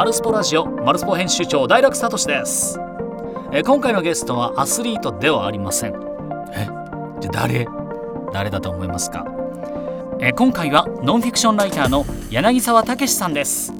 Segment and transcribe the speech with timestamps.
[0.00, 2.80] マルスポラジオマルスポ編集長大楽聡です。
[3.52, 5.94] え今回のゲストはアスリートではありません。
[6.54, 6.66] え？
[7.20, 7.68] じゃあ誰？
[8.32, 9.26] 誰だと思いますか？
[10.18, 13.74] え今回はノンフィクションライターの柳沢武さんです。
[13.74, 13.79] えー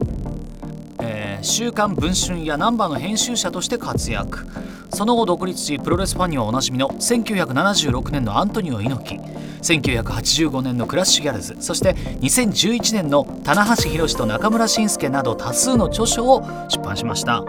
[1.42, 4.46] 週刊文春やナンバーの編集者として活躍。
[4.92, 9.20] その後独立しプロレスファンにはおなじみの1976年のアントニオ猪木。
[9.62, 11.56] 1985年のクラッシュギャルズ。
[11.60, 17.42] そして2011年の棚橋宏と中村慎介など多数の著書を出版しました。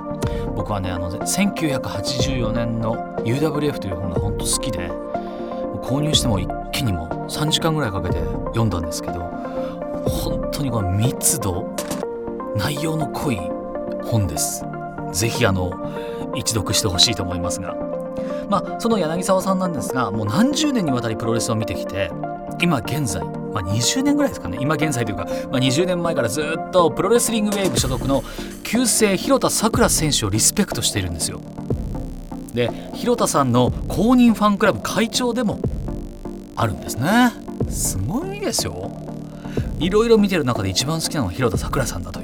[0.55, 4.89] 僕はねあの1984年の UWF という本が本当好きで
[5.81, 9.21] 購入しても一気にも3時間ぐらいかけて読んだんですけど
[10.05, 11.75] 本当にこの密度
[12.55, 13.39] 内容の濃い
[14.11, 14.65] 本です。
[15.13, 15.71] ぜひあの
[16.35, 17.75] 一読してほしいと思いますが。
[18.49, 22.11] まあその柳沢さんなんですがもう何十年にわたりプロレスを見てきて
[22.61, 24.57] 今現在、まあ、20年ぐらいですかね。
[24.59, 28.23] 今現在というか、まあ、20年前からずっとプロレスリングウェーブ所属の
[28.63, 31.39] 旧姓広田さくら選手をリスペクトしているんですよ。
[32.53, 35.59] で広田さんの公認ファンクラブ会長でも
[36.57, 37.31] あるんですね。
[37.69, 38.91] すごいですよ。
[39.79, 42.20] いろいろ見てる中で一番好きなのは広田さくらさんだと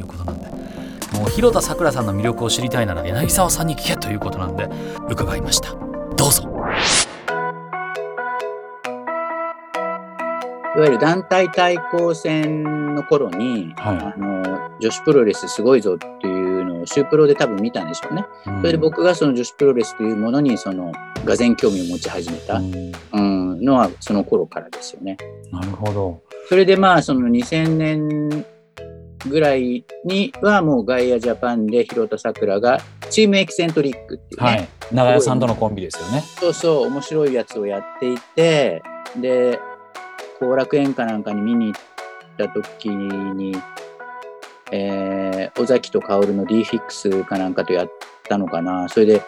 [1.17, 4.69] もう広田さくらさんの魅力を知りたいなら柳沢さんに聞けということなんで
[5.09, 5.75] 伺いました。
[6.15, 6.43] どうぞ。
[10.77, 18.23] いわゆる団体対抗戦の頃に、はあの女子プロレスすごいぞっていうのをシュープロで多分見たんでしょうね。
[18.45, 20.91] それで僕がその女子プロレスというものにその
[21.25, 22.91] がぜ興味を持ち始めた、うん。
[23.13, 23.19] う
[23.55, 25.17] ん、のはその頃からですよね。
[25.51, 26.21] なるほど。
[26.47, 28.45] それでまあその2000年
[29.25, 32.79] ぐらいにはもうガイアジャパンで広田さくらが
[33.09, 34.67] チームエキセントリックっていうね、はい。
[34.91, 36.21] 長屋さんとのコンビですよね。
[36.21, 38.81] そうそう面白いやつをやっていて
[39.17, 39.59] で
[40.39, 41.81] 後楽園かなんかに見に行っ
[42.38, 43.55] た時に、
[44.71, 47.91] えー尾崎と薫の D フィックスかなんかとやっ
[48.23, 49.21] たのかなそれで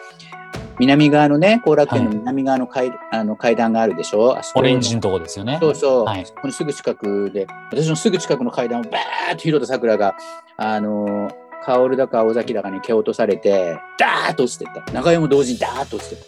[0.80, 4.36] 南側のね後楽園の南側の階,、あの階段があるでしょ？
[4.36, 5.58] あそこオレンジのとこですよね。
[5.60, 6.24] そうそう、はい。
[6.24, 7.46] このすぐ近くで。
[7.70, 10.16] 私のすぐ近くの階段をバーッと広田さくらが
[10.56, 11.30] あの
[11.64, 14.92] 薫だか尾崎だかに蹴落とされてダーッと落ちてった。
[14.92, 16.24] 長屋も同時にダーッと落ちてった。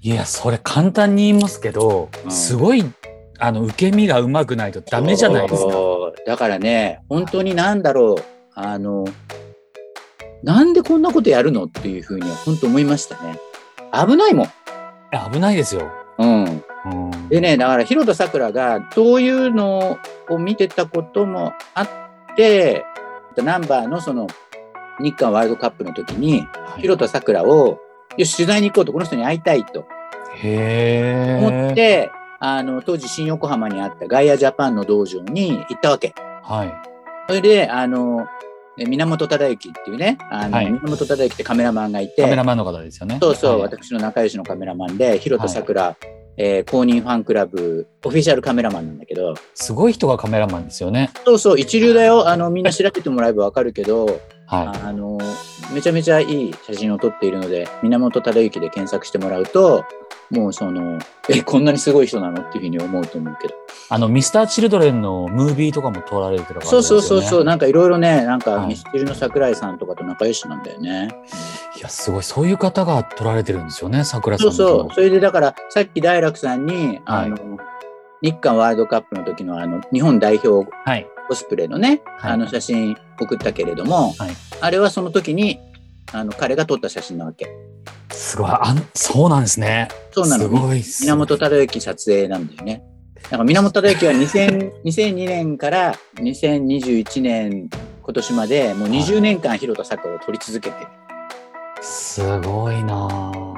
[0.00, 2.30] いや、それ簡単に言いますけど、うん。
[2.30, 2.84] すごい、
[3.38, 5.72] あの、受け身がうまくないとダメじゃないですか。
[6.24, 8.24] だからね、本当になんだろう、
[8.54, 9.04] あの、
[10.42, 13.38] なんでこんなことやるのっていうふうには本当思いましたね。
[13.92, 14.46] 危ないもん。
[15.32, 15.90] 危ないですよ。
[16.18, 16.44] うん。
[16.44, 17.28] うん。
[17.28, 19.98] でね、だから、広田さくらが、そういうの
[20.28, 21.88] を見てたこともあっ
[22.36, 22.84] て、
[23.36, 24.26] ナンバーのその、
[25.00, 26.46] 日韓ワールドカップの時に、
[26.78, 27.78] 広田さくらを、
[28.16, 29.86] よし、取材に行こうと、この人に会いたいと
[30.42, 31.74] へ思っえ。
[31.74, 36.14] て、あの、当時新横浜にあったガイアジャパンの道場に行ったわけ。
[36.42, 36.74] はい。
[37.28, 38.45] それで、あの、え
[38.84, 43.18] 源忠之っていうね、あの、はい源忠之ってカメラマンがいて、カメラマンの方ですよね。
[43.20, 45.96] そうそう、はい私の仲良しのカメラマンで、広田さくら、
[46.36, 51.10] えー公認ファンクラブ、オフィシャルカメラマンなんだけど、すごい人がカメラマンですよね。
[51.24, 52.28] そうそう、一流だよ。
[52.28, 55.18] あの、みんな調べてもらえばわかるけど、はあの、
[55.74, 59.84] めちゃめちゃいい写真を撮っているので、源忠之で検索してもらうと、
[60.30, 60.98] もうその、
[61.28, 62.42] え、こんなにすごい人なの？
[62.42, 63.54] っていうふうに思うと思うけど。
[63.54, 63.56] い。
[63.90, 67.44] あの、ミスターチルドレンのムービーとかも撮られてるから、そうそうそうそう、う。
[67.44, 71.08] なんかいろいろね、なんかはいミスチルの桜井さんとかと仲良しなんだよね。
[71.76, 72.22] いや、すごい。
[72.22, 74.94] そういう方が撮られてるんですよね、桜さんそうのそう。
[74.94, 77.36] それでだから、さっき大楽さんに、あの、
[78.22, 81.06] 日韓ワールドカップの時のあの、日本代表はい。
[81.26, 85.60] コスプレのね、はいあの写真送ったけれども、はいあれはその時に、
[86.12, 87.46] あの、彼が撮った写真なわけ。
[88.10, 88.50] すごい。
[88.50, 89.88] あんそうなんですね。
[90.12, 90.44] そうなの。
[90.44, 91.02] すごいっす。
[91.02, 92.82] 源忠之撮影なんだよね。
[93.24, 97.68] だから源忠之は2000 2002 年から2021年
[98.02, 100.86] 今年までもう20年間広田さくらを撮り続けてる。
[101.82, 103.56] すごいなぁ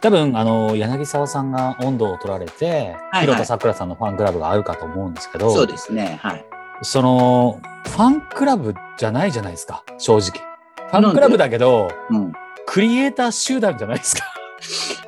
[0.00, 6.18] 多分、あの、柳沢さんが温度を取られて、はい広田さくらさんのファンクラブがあるかと思うんですけど、そうですね。
[6.22, 6.44] はい。
[6.82, 10.42] その、ファンクラブじゃないじゃないですか、正直。
[10.90, 12.32] ファンクラブだけど、うん。
[12.66, 14.22] クリエイター集団じゃないですか。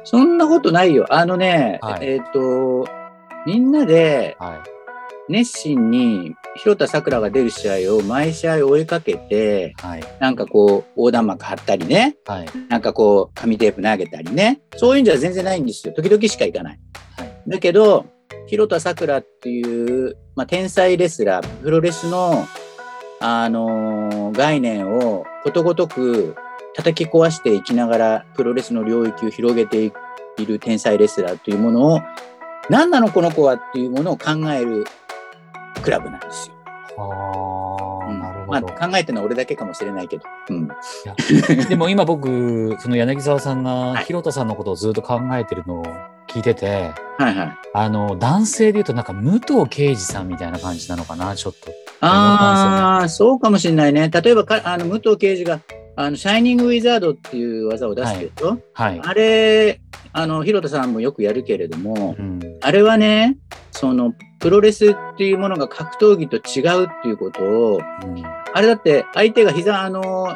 [0.04, 1.06] そんなことないよ。
[1.10, 2.86] あのね、はいえっ、と、
[3.46, 4.62] みんなでは
[5.28, 9.82] 熱心に広田さくらが出る試合を毎試合追いかけて、い。
[9.82, 10.04] はい。
[10.20, 12.48] なんかこう、横断幕張ったりね、はい。
[12.68, 15.92] なんかこう、紙テープ投げたりね、そういうんじゃ全然ないんですよ。
[15.94, 16.80] 時々しか行かない。
[17.16, 18.04] はいだけど、
[18.46, 22.46] 広田さくらっていう、まあ、天才レスラー、プロレスの、
[23.20, 26.36] あのー概念をことごとく
[26.74, 32.00] 叩き壊していきながら、プロレスの領域を広げている天才レスラーというものを、
[32.70, 34.84] 何なのこの子はっていうものを考える
[35.82, 36.54] クラブなんですよ。
[36.98, 38.66] ああ、うんまあ、なるほど。
[38.68, 40.24] 考えてるのは俺だけかもしれないけど。
[40.50, 40.68] うん。
[41.68, 45.84] でも今僕、その柳沢さんが はいヒロトさんのことをずっと考えてるのを
[46.28, 47.58] 聞いてて、はいはい。
[47.74, 51.72] あの、男性で言うとなんか武藤敬司さんみたいな感じなのかな、ちょっと。
[52.00, 54.08] ああ、そうかもしれないね。
[54.08, 55.60] 例えばか、あの武藤刑事が、
[55.96, 59.00] あのシャイニングウィザードっていう技を出すけど、はい。
[59.02, 59.80] あれ、
[60.12, 62.40] あの、広田さんもよくやるけれども、うん。
[62.60, 63.36] あれはね、
[63.72, 68.22] その、プロレスっていうものが格闘技と違うっていうことを、うん
[68.54, 70.28] あれだって相手が膝、あの、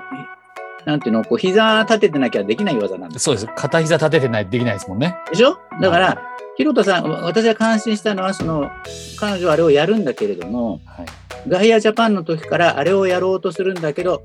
[0.85, 3.25] なんていうの、こう膝立ててなきゃできない技なんです。
[3.25, 3.47] そうです。
[3.55, 5.17] 片膝立ててないとできないですもんね。
[5.31, 5.59] でしょ？
[5.81, 6.23] だかはら、
[6.57, 8.71] 広田さん、私が感心したのは、その、
[9.19, 11.07] 彼女はあれをやるんだけれども、はい。
[11.49, 14.23] ガイアジャパンの時からあれをやろうとするんだけど、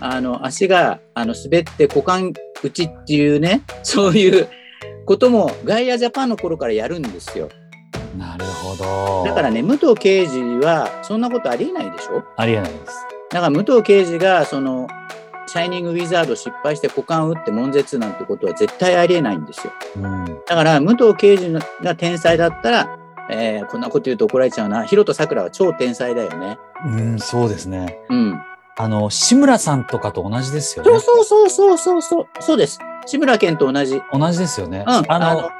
[0.00, 4.48] あの、足が、あの、滑って股間打ちっていうね、そういう
[5.04, 7.48] こともガイアジャパンの頃からやるんですよ。
[8.16, 9.24] なるほど。
[9.26, 12.22] だからね、武藤刑事はそんなことありえないでしょ？
[12.36, 12.94] ありえないです。
[13.30, 14.86] だから武藤刑事が、その、
[15.54, 19.72] シャイニングウィザード失敗して股間打って悶絶なんてことは絶対ありえないんですよ。
[19.98, 20.24] うん。
[20.48, 22.98] だから、武藤刑事が天才だったら、
[23.30, 24.84] えーこんなこと言うと怒られちゃうな。
[24.84, 26.58] ヒロトさくらは超天才だよね。
[26.86, 28.00] うん、そうですね。
[28.10, 28.40] うん。
[28.76, 31.00] あの、志村さんとかと同じですよねそう。
[31.00, 32.26] そうそうそうそうそう。
[32.40, 32.80] そうです。
[33.06, 34.02] 志村けんと同じ。
[34.12, 34.20] うん。
[34.20, 34.82] 同じですよね。
[34.88, 35.50] ああの、の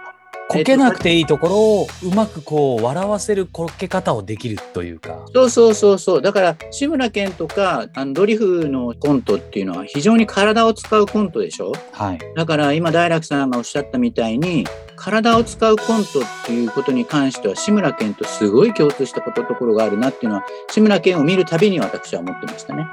[0.46, 5.24] こけなくていいところをうまくこう笑わせるこけ方をできるというか。
[5.34, 6.22] そうそうそうそう。
[6.22, 11.72] だから、志村けんとか、あのドリフのコントっていうのは非常に体を使うコントでしょ？
[11.92, 12.18] はい。
[12.36, 14.64] だから今大楽さんがおっしゃったみたいに
[14.96, 22.86] 体を使うコントっていうことに関しては志村けんとすごい共通したことところがあるなっていうのは志村けんを見るたびに私は思ってましたね。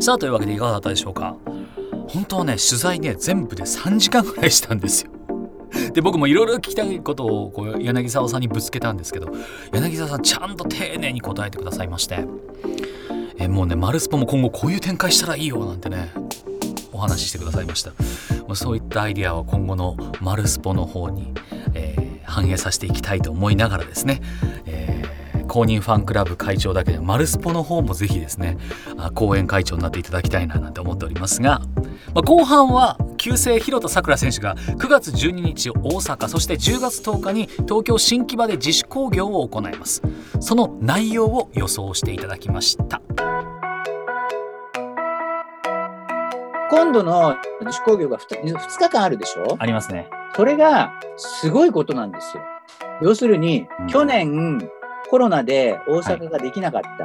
[0.00, 1.36] さあというわけでいかがだったでしょうか？
[2.08, 5.10] 本当はね取材ね全部で3時間ぐらいしたんですよ。
[5.92, 9.32] で僕もいろいろ聞きたいことをこう柳沢さんにぶつけたんですけど
[9.72, 12.24] 柳沢さんちゃんと丁寧に答えてくださいまして。
[13.36, 16.12] えもうねマルスポも今後こういう展開したらいいよなんてね
[16.92, 17.90] お話ししてくださいました。
[18.42, 21.32] もうそういったアイデアは今後のマルスポの方に、
[21.74, 24.20] えー反映させていきたいと思いながらですね、
[24.66, 25.13] えー
[25.54, 28.58] 公認ファンクラブ会長だけでマルスポの方もぜひですね
[28.98, 31.60] あ後援会長になっていただきたいななんて思っておりますが、
[32.12, 40.02] まあ、後半は旧姓広田さくら選手が9月12日大阪そして10月10日に東京新木場で自主興行を行います
[40.40, 43.00] その内容を予想していただきました
[46.68, 49.54] 今度の自主興行が 2, 日間あるでしょ？
[49.60, 50.08] ありますね。
[50.34, 52.42] それがすごいことなんですよ。
[53.02, 54.58] 要するに、うん去年
[55.10, 57.04] コロナで大阪ができなかった。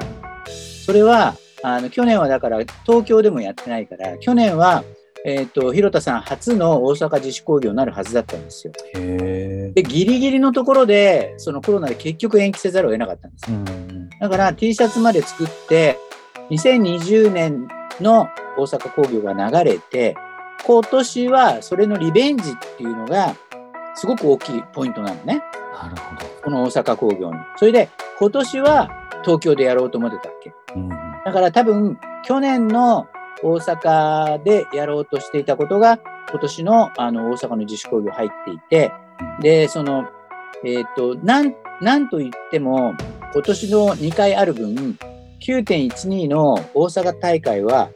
[0.86, 4.84] それはあの去年はだから東京でもやってないから去年は、
[5.25, 8.74] えー、と広田さん初の大阪自主興行になるはずだったんですよ。
[8.94, 13.60] でギリギリのところでそのコロナで結局延期せざるを得なかったんですうよ。
[13.60, 14.10] ん。
[14.19, 15.98] だから T シャツまで作って
[16.50, 17.68] 2020年
[18.02, 20.16] の大阪工業が流れて
[20.66, 23.36] 今年はそれのリベンジっていうのが
[23.95, 25.42] すごく大きいポイントなのね
[25.84, 26.26] なるほど。
[26.44, 27.38] この大阪工業に。
[27.58, 27.90] それで
[28.20, 28.90] 今年は
[29.24, 30.54] 東京でやろうと思ってたわけ。
[30.76, 30.90] うん。
[30.90, 33.08] だから多分去年の
[33.42, 36.00] 大阪でやろうとしていたことが
[36.30, 38.92] 今年のあの大阪の自主工業入っていて
[39.42, 40.08] でその
[40.66, 42.94] えっ、となんなんと言っても
[43.34, 44.98] 今年の2回ある分
[45.42, 47.90] 9.12の大阪大会は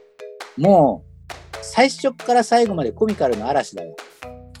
[0.56, 3.94] もう最初から最後までコミカルの嵐だよ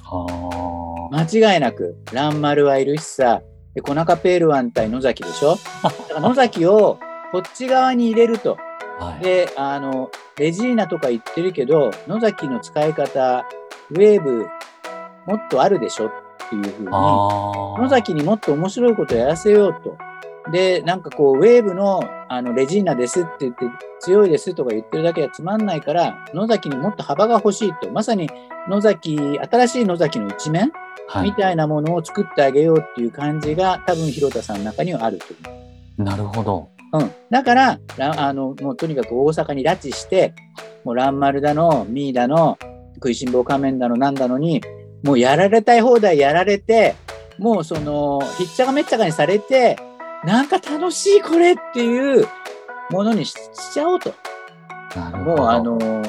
[0.02, 0.83] は
[1.14, 3.42] 間違いなくランマルはいるしさ
[3.74, 5.56] でコナカペールワン対野崎でしょ？
[5.82, 6.98] だから野崎を
[7.32, 8.56] こっち側に入れると
[9.00, 9.04] あ。
[9.06, 9.24] はい。
[9.24, 13.44] で、あの、レジーナとか言ってるけど、野崎の使い方、
[13.90, 14.46] ウェーブ、
[15.26, 16.06] もっとあるでしょ？
[16.06, 16.10] っ
[16.48, 16.86] ていうふうに。
[16.86, 19.96] 野崎にもっと面白いことやらせようと。
[20.52, 23.64] で、なんかこう、ウェーブのあのレジーナですって言って、
[24.00, 27.90] 強いですとか言ってるだけはつまんないから、野崎にもっと幅が欲しいと。
[27.90, 28.30] まさに
[28.68, 29.18] 野崎、
[29.50, 30.72] 新しい野崎の一面はい。
[31.22, 35.56] みたいなものを作ってあげようっていう感じが、多分広田さんの中にはあると思
[35.98, 36.02] う。
[36.02, 36.68] なるほど。
[36.92, 40.32] うん、だかららあのもうとにかく大阪に拉致して
[40.84, 42.56] もうランマルだのミーだの
[42.94, 44.62] 食いしん坊仮面だのなんだのに
[45.02, 46.94] もうやられたい放題やられて
[47.38, 49.76] もうそのひっちゃかめっちゃかにされて
[50.24, 52.28] なんか楽しいこれっていう
[52.90, 54.14] ものにししちゃおうと
[54.94, 55.36] なるほど。
[55.36, 56.02] もうあの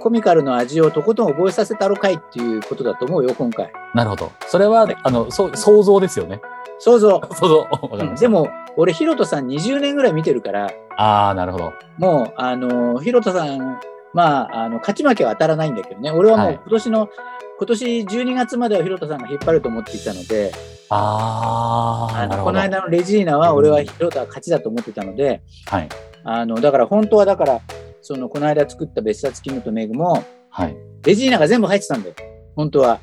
[0.00, 4.32] コミカルの味をとことん覚えさせたろかいっていうことだと思うよ今回なるほど。
[4.48, 6.40] それは、あの、そう、想像ですよね。
[6.78, 7.68] 想像、 想像。
[7.92, 8.28] うんで。
[8.28, 11.72] も俺ヒロトさん20年ぐらい見てるからああ、なるほど。
[11.98, 13.78] もう、あの、広田さん、
[14.12, 17.08] まあ、あの、勝ち負けは当たらないんだけどね、俺はもうはい今年の
[17.56, 20.52] 今年12月までは広田さんが引っ張ると思っていたので、
[20.90, 22.44] ああ、あのなるほど。
[22.44, 25.88] この間のレジーナは俺は広田勝ちだと思ってたので、はい。
[26.24, 27.60] あのだから本当はだから、
[28.04, 30.76] そのこの間作った別冊キムとメグも、はい。
[31.04, 32.14] レジーナが全部入ってたんだよ、
[32.54, 33.00] 本当は。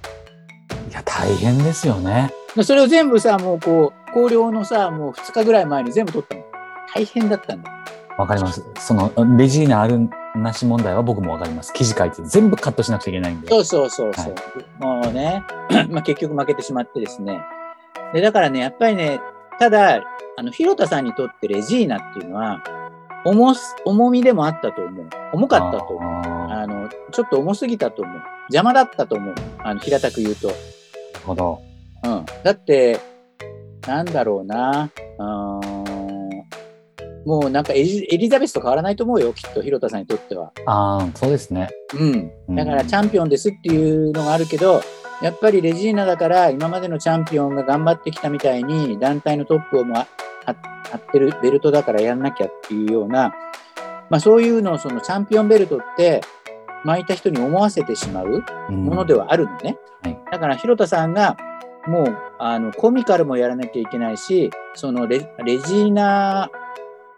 [0.89, 2.31] いや、大変ですよね。
[2.63, 6.43] それを全部さ、もうこう、考慮のさ、もう2日ぐらい前に全部取ったの。
[6.93, 7.77] 大変だったんだよ。
[8.19, 8.63] わかります。
[8.77, 11.73] その、レジーナあるなし問題は僕もわかります。
[11.73, 13.47] 記事書いて全部カットしなくちゃいけないんで。
[13.47, 14.35] そうそうそうそう。
[14.79, 15.43] もうね、
[15.89, 17.41] まあ結局負けてしまってですね。
[18.13, 19.19] で、だからね、やっぱりね、
[19.59, 20.03] ただ、
[20.37, 22.61] あの、広田さんにとってレジーナっていうのは、
[23.25, 25.09] 重す、重みでもあったと思う。
[25.33, 26.11] 重かったと思う。
[26.11, 28.15] ああの、ちょっと重すぎたと思う。
[28.49, 29.35] 邪魔だったと思う。
[29.59, 30.49] あの、平たく言うと。
[30.49, 30.59] ーなる
[31.25, 31.61] ほど。
[32.03, 32.25] うん。
[32.43, 32.99] だって、
[33.87, 34.89] なんだろうな。
[35.19, 35.91] うーん
[37.25, 40.51] もうなんかエリザベスと変わらないと思うよ、きっと、広田さんにとっては。
[40.65, 41.69] ああ、そうですね。
[41.93, 42.31] うん。
[42.49, 44.81] うんだからチャンピオンですっていうのがあるけど、
[45.21, 50.07] やっぱりレジーナだから今までのチャンピオンが頑張ってきたみたいに団体のトップをも
[50.47, 53.33] うああ張ってるベルトだからやんなきゃっていうような、
[54.09, 56.21] まあそういうのをそのチャンピオンベルトって
[56.83, 59.77] 巻いた人に思わせてしまうものではあるのね。
[60.01, 60.19] はい。
[60.31, 61.37] だから広田さんが
[61.87, 66.49] もうあのコミカルもやらなきゃいけないし、そのレレジーナっ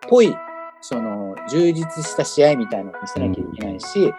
[0.10, 0.36] ぽい
[0.82, 4.14] その充実した試合みたいなのを見せなきゃいけないし、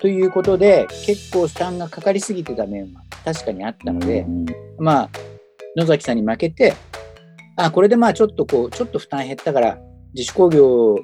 [0.00, 4.46] ということで結構負担がかかりすぎてた面は確かにあったので、うん。
[4.78, 5.10] まあ
[5.76, 6.74] 野崎さんに負けて、
[7.64, 9.78] あこれでまあちょっとこうちょっと負担減ったから
[10.14, 10.98] 自主興行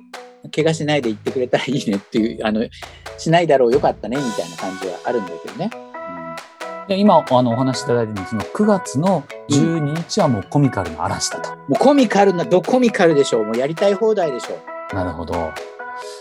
[0.54, 2.64] 怪我しないで行ってくれたらいいねっていう あの
[3.18, 5.70] しないだろうよかったねみたいな感じはあるんだけどね。
[6.88, 11.50] で今あのお話しいただいてるその9月の12日はもうコミカルの嵐だと。
[11.50, 13.44] もうコミカルな、どコミカルでしょう。
[13.44, 14.54] もうやりたい放題でしょ
[14.92, 14.94] う。
[14.94, 15.50] なるほど。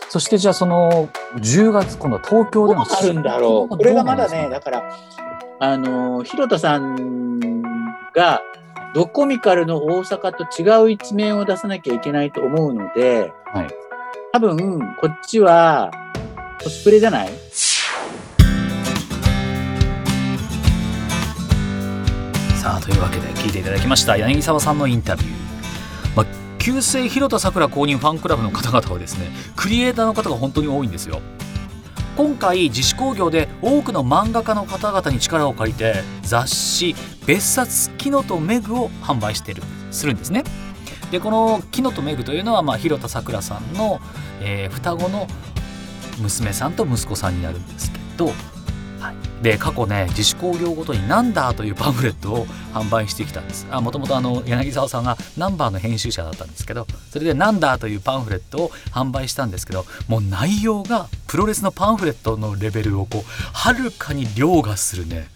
[0.10, 3.78] そしてじゃあその10月今度は東京でもなるんだろう。
[3.78, 4.84] これがまだね、だかから、
[5.60, 7.62] あのー、広田さん
[8.16, 8.42] が、
[8.96, 13.68] ドコミカルの大阪と違う一面を出さなきゃいけないと思うので、はい。
[14.32, 15.92] 多分、こっちは、
[16.64, 17.30] コスプレじゃない？
[22.56, 25.30] さあというわけで聞いていただきました柳沢さんのインタビュー、
[26.16, 26.26] まあ、
[26.58, 31.22] 旧姓広田さくら公認ファンクラブの方々はですねクリエイターの方が本当に多いんですよ
[32.16, 36.96] 今回自主興行で多くの漫画家の方々に力を借りて雑誌
[37.28, 40.46] 「別冊キノとメグ」を販売してるするんですね。
[41.12, 44.00] でこのキノとメグというのは、まあ、広田さくらさんの、
[44.42, 45.28] えー双子の
[46.22, 48.32] 娘さんと息子さんになるんですけど、
[49.46, 53.68] で過去ね自主興行ごとに「ナンダー」というパンフレットを販売してきたんです。
[53.68, 65.28] もともと柳沢さんがナンバーの編集者だったんですけどそれで「ナンダー」というパンフレットを販売したんですけどもう内容がプロレスのパンフレットのレベルをこうはるかに凌駕するね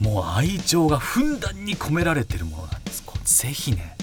[0.00, 3.04] もう愛情がふんだんに込められてるものなんです。
[3.06, 3.96] こうぜひね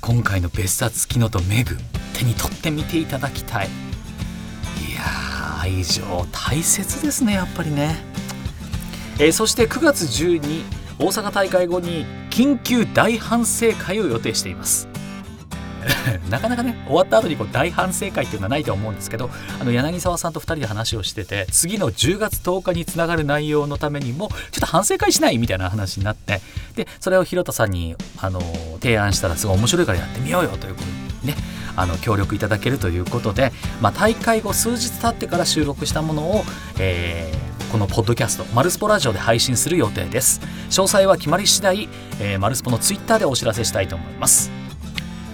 [0.00, 1.78] 今回の別冊キノとメグ
[2.14, 3.68] 手に取ってみていただきたい。
[3.68, 8.15] いやー愛情大切ですねやっぱりね。
[9.18, 10.64] えーそして9月12日
[10.98, 14.88] 大阪大会後に緊急大反省会を予定しています。
[16.30, 19.30] なかなかね終わった後にこう大反省会っていうのはないと思うんですけど
[19.60, 26.40] あの柳沢さんと2人で話をしてて次の10月10日につながる内容のためにもちょっと反省会しないみたいな話になって
[26.74, 28.42] でそれを広田さんにあの
[28.82, 31.38] 提案したらすごい面白いからやってみようよということでね
[31.76, 36.44] あの協力いただけるということで、まあ、大会後数日経ってから収録したものを、
[36.80, 40.40] えーこのポッドキャスト「マルスポラジオ」で配信する予定です。
[40.70, 41.88] 詳細は決まり次第、
[42.20, 44.50] えーマルスポのツイッターでお知らせしたいと思います。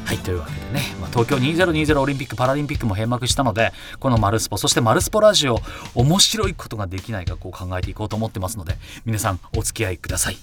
[0.05, 5.61] はいというわけでね、まあ、東京2020オリンピック・パラリンピックも閉幕したのでこの「マルスポ」そして「マルスポラジオ」
[5.95, 10.39] 面白いことができないかこう考えていこうと思ってますので皆さんお付き合いください。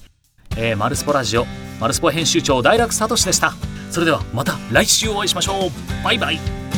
[0.57, 1.45] えー、マルスポラジオ
[1.79, 3.53] マルスポ編集長大楽聡でした。
[3.91, 6.03] それではまた来週お会いしましょう。
[6.03, 6.68] バイバイ。